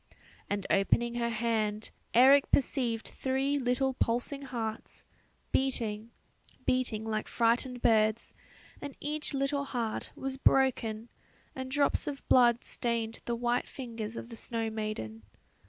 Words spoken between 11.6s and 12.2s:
drops